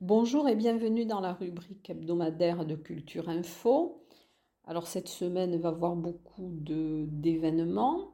[0.00, 4.04] Bonjour et bienvenue dans la rubrique hebdomadaire de Culture Info.
[4.66, 8.12] Alors cette semaine va voir beaucoup d'événements.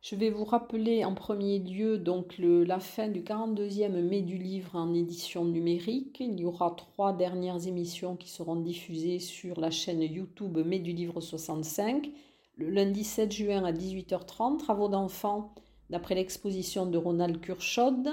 [0.00, 4.76] Je vais vous rappeler en premier lieu donc la fin du 42e mai du livre
[4.76, 6.20] en édition numérique.
[6.20, 10.92] Il y aura trois dernières émissions qui seront diffusées sur la chaîne YouTube Mai du
[10.92, 12.10] livre 65.
[12.56, 15.54] Le lundi 7 juin à 18h30, travaux d'enfants
[15.90, 18.08] d'après l'exposition de Ronald Kurchod.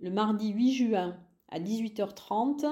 [0.00, 1.16] Le mardi 8 juin
[1.48, 2.66] à 18h30,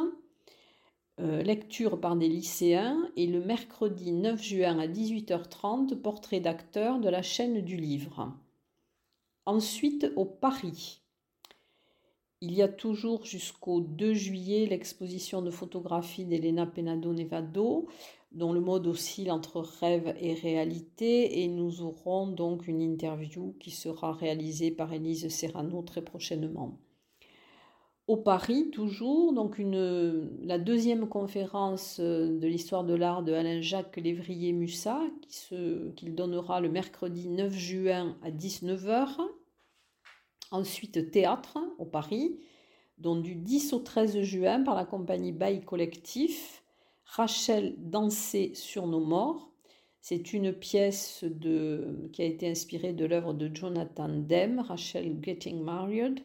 [1.21, 3.11] euh, lecture par des lycéens.
[3.17, 8.33] Et le mercredi 9 juin à 18h30, portrait d'acteur de la chaîne du livre.
[9.47, 11.01] Ensuite, au Paris.
[12.41, 17.87] Il y a toujours jusqu'au 2 juillet l'exposition de photographie d'Elena Penado Nevado,
[18.35, 23.71] dont le mode oscille entre rêve et réalité, et nous aurons donc une interview qui
[23.71, 26.79] sera réalisée par Elise Serrano très prochainement.
[28.09, 33.97] Au Paris toujours, donc une, la deuxième conférence euh, de l'histoire de l'art de Alain-Jacques
[33.97, 39.19] Lévrier-Mussat, qu'il qui donnera le mercredi 9 juin à 19h.
[40.51, 42.41] Ensuite, théâtre au Paris,
[42.99, 46.62] dont du 10 au 13 juin par la compagnie Bail Collectif,
[47.15, 49.53] Rachel danser sur nos morts.
[50.01, 51.27] C'est une pièce
[52.15, 56.21] qui a été inspirée de l'œuvre de Jonathan Demme, Rachel Getting Married,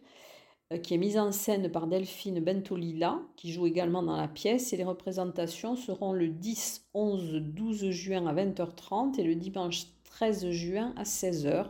[0.71, 4.71] euh, qui est mise en scène par Delphine Bentolila, qui joue également dans la pièce,
[4.71, 10.51] et les représentations seront le 10, 11, 12 juin à 20h30 et le dimanche 13
[10.51, 11.67] juin à 16h.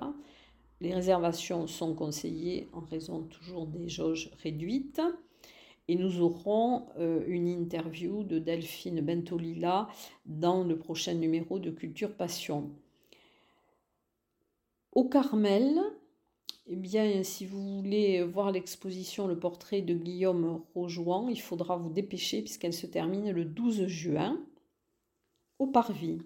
[0.80, 5.02] Les réservations sont conseillées en raison toujours des jauges réduites.
[5.88, 9.88] Et nous aurons euh, une interview de Delphine Bentolila
[10.26, 12.72] dans le prochain numéro de Culture Passion.
[14.92, 15.80] Au Carmel,
[16.68, 21.90] eh bien, si vous voulez voir l'exposition Le portrait de Guillaume Rojouan, il faudra vous
[21.90, 24.38] dépêcher puisqu'elle se termine le 12 juin
[25.60, 26.20] au Parvis.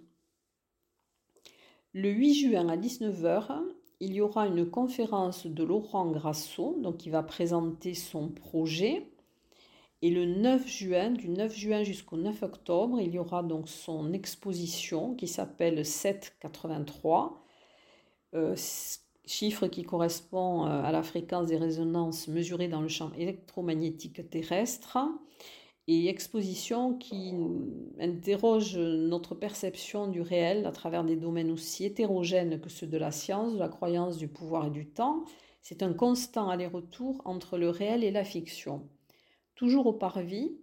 [1.94, 3.62] Le 8 juin à 19h,
[4.00, 9.11] il y aura une conférence de Laurent Grasso, donc qui va présenter son projet.
[10.02, 14.14] Et le 9 juin, du 9 juin jusqu'au 9 octobre, il y aura donc son
[14.14, 17.46] exposition qui s'appelle 783
[19.26, 24.98] chiffre qui correspond euh, à la fréquence des résonances mesurées dans le champ électromagnétique terrestre,
[25.88, 27.34] et exposition qui
[28.00, 33.12] interroge notre perception du réel à travers des domaines aussi hétérogènes que ceux de la
[33.12, 35.26] science, de la croyance, du pouvoir et du temps.
[35.62, 38.88] C'est un constant aller-retour entre le réel et la fiction.
[39.62, 40.58] Toujours au parvis,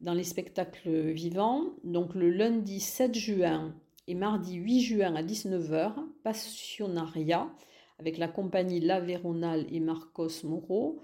[0.00, 3.74] dans les spectacles vivants, donc le lundi 7 juin
[4.06, 7.52] et mardi 8 juin à 19h, Passionaria,
[7.98, 11.00] avec la compagnie La Véronale et Marcos Moro.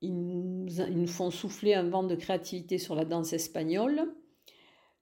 [0.00, 4.14] Ils nous, font souffler un vent de créativité sur la danse espagnole.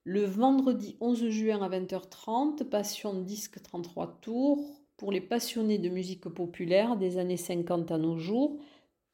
[0.04, 6.30] Le vendredi 11 juin à 20h30, Passion Disque 33 tours pour les passionnés de musique
[6.30, 8.58] populaire des années 50 à nos jours.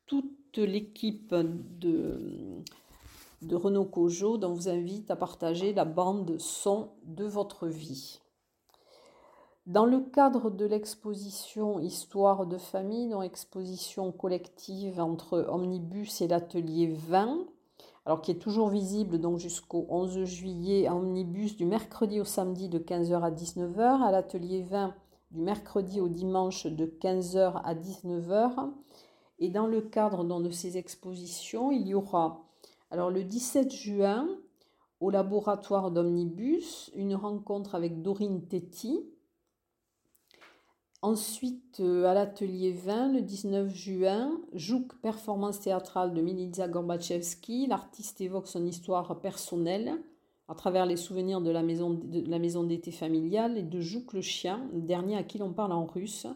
[0.06, 2.62] Toute l'équipe de,
[3.42, 8.20] de Renaud Cojo dont vous invite à partager la bande son de votre vie.
[9.66, 16.94] Dans le cadre de l'exposition Histoire de famille, donc exposition collective entre Omnibus et l'atelier
[17.08, 17.38] 20,
[18.04, 22.68] alors qui est toujours visible donc jusqu'au 11 juillet à Omnibus du mercredi au samedi
[22.68, 24.94] de 15h à 19h, à l'atelier 20
[25.30, 28.70] du mercredi au dimanche de 15h à 19h.
[29.38, 32.44] Et dans le cadre de ces expositions, il y aura
[32.90, 34.28] alors le 17 juin
[35.00, 39.04] au laboratoire d'Omnibus une rencontre avec Dorine Tetti
[41.04, 47.66] Ensuite, euh, à l'atelier 20, le 19 juin, Jouk, performance théâtrale de Milica Gorbachevski.
[47.66, 50.00] L'artiste évoque son histoire personnelle
[50.48, 54.80] à travers les souvenirs de la maison d'été familiale et de Jouk le chien, le
[54.80, 56.26] dernier à qui l'on parle en russe.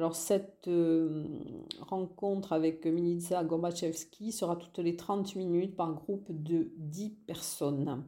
[0.00, 1.26] Alors cette euh,
[1.82, 8.02] rencontre avec Milica Gorbachevski sera toutes les 30 minutes par groupe de 10 personnes.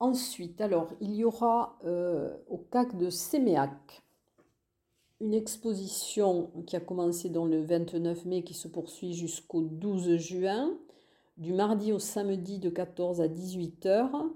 [0.00, 4.02] Ensuite, alors, il y aura euh, au CAC de Séméac
[5.22, 10.76] une exposition qui a commencé dans le 29 mai qui se poursuit jusqu'au 12 juin,
[11.38, 14.26] du mardi au samedi de 14 à 18 heures.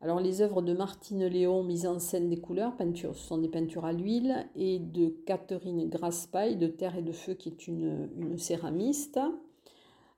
[0.00, 3.48] Alors les œuvres de Martine Léon, mise en scène des couleurs, peinture, ce sont des
[3.48, 8.08] peintures à l'huile, et de Catherine Graspaille, de Terre et de Feu, qui est une,
[8.16, 9.18] une céramiste.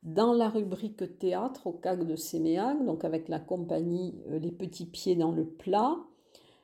[0.03, 4.87] Dans la rubrique théâtre au CAC de Séméac, donc avec la compagnie euh, Les Petits
[4.87, 5.97] Pieds dans le plat,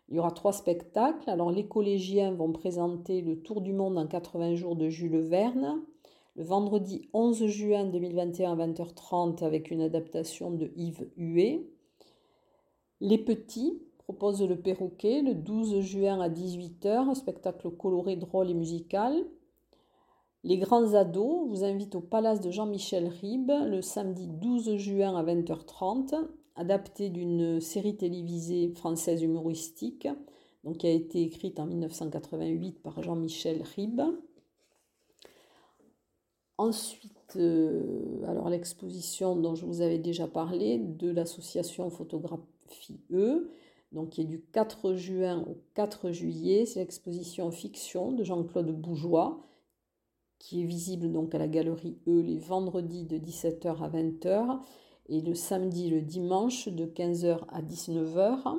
[0.08, 1.28] Il y aura trois spectacles.
[1.28, 5.82] Alors les collégiens vont présenter le Tour du monde en 80 jours de Jules Verne.
[6.34, 11.66] Le vendredi 11 juin 2021 à 20h30 avec une adaptation de Yves Huet.
[13.00, 18.54] Les petits proposent le perroquet le 12 juin à 18h, un spectacle coloré, drôle et
[18.54, 19.24] musical.
[20.44, 25.24] Les grands ados vous invitent au Palace de Jean-Michel Ribes le samedi 12 juin à
[25.24, 26.14] 20h30,
[26.54, 30.08] adapté d'une série télévisée française humoristique,
[30.64, 34.02] donc qui a été écrite en 1988 par Jean-Michel Ribes.
[36.58, 42.55] Ensuite, euh, alors l'exposition dont je vous avais déjà parlé de l'association Photographie
[43.12, 43.50] E,
[43.92, 49.46] donc qui est du 4 juin au 4 juillet, c'est l'exposition fiction de Jean-Claude Bougeois
[50.38, 54.60] qui est visible donc à la galerie E les vendredis de 17h à 20h
[55.08, 58.56] et le samedi le dimanche de 15h à 19h.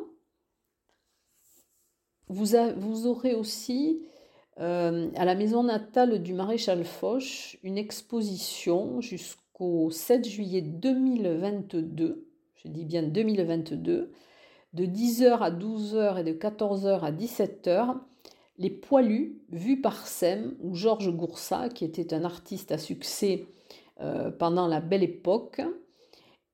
[2.30, 4.01] Vous, aurez aussi
[4.60, 12.26] euh, à la maison natale du maréchal Foch une exposition jusqu'au 7 juillet 2022,
[12.67, 14.11] je dis bien 2022,
[14.73, 17.95] de 10h à 12h et de 14h à 17h
[18.59, 23.45] les Poilus, vus par Sem ou Georges Goursat, qui était un artiste à succès
[24.01, 25.61] euh, pendant la belle époque.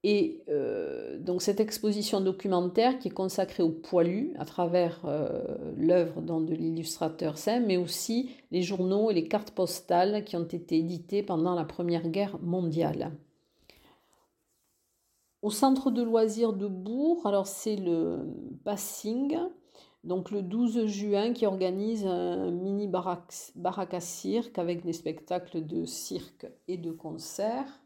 [0.06, 5.42] Et euh, donc cette exposition documentaire qui est consacrée aux poilus à travers euh,
[5.78, 10.78] l'œuvre de l'illustrateur Sem, mais aussi les journaux et les cartes postales qui ont été
[10.78, 13.14] éditées pendant la Première Guerre mondiale.
[15.44, 18.20] Au centre de loisirs de Bourg, alors c'est le
[18.64, 19.38] passing,
[20.06, 25.84] donc le 12 juin qui organise un mini baraque à cirque avec des spectacles de
[25.84, 27.84] cirque et de concerts.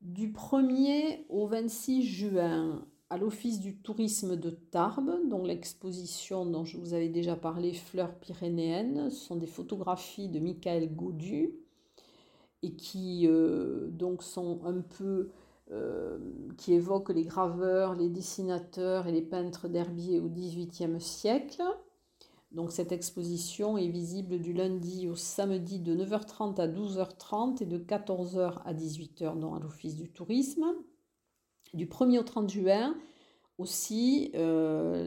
[0.00, 6.78] Du 1er au 26 juin, à l'Office du tourisme de Tarbes, dont l'exposition dont je
[6.78, 11.52] vous avais déjà parlé, Fleurs pyrénéennes, sont des photographies de Michael Gaudu
[12.62, 15.28] et qui euh, donc sont un peu
[15.70, 16.18] euh,
[16.56, 21.62] qui évoque les graveurs, les dessinateurs et les peintres d'herbier au XVIIIe siècle.
[22.52, 27.78] Donc cette exposition est visible du lundi au samedi de 9h30 à 12h30 et de
[27.78, 30.64] 14h à 18h dans à l'Office du tourisme.
[31.74, 32.96] Du 1er au 30 juin,
[33.58, 35.06] aussi euh,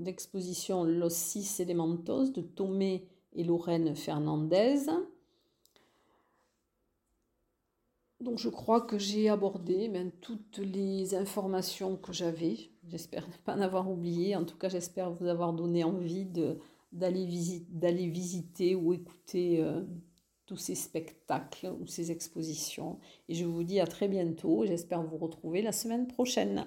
[0.00, 4.86] l'exposition Los Six Elementos de Tomé et Lorraine Fernandez.
[8.24, 12.70] Donc je crois que j'ai abordé ben, toutes les informations que j'avais.
[12.88, 14.34] J'espère ne pas en avoir oublié.
[14.34, 16.26] En tout cas, j'espère vous avoir donné envie
[16.90, 19.82] d'aller visiter ou écouter euh,
[20.46, 22.98] tous ces spectacles ou ces expositions.
[23.28, 24.64] Et je vous dis à très bientôt.
[24.64, 26.66] J'espère vous retrouver la semaine prochaine.